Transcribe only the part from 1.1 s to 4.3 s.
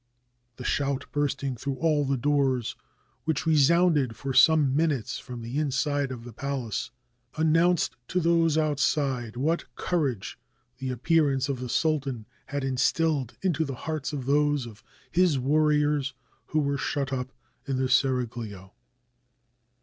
bursting through all the doors, which re sounded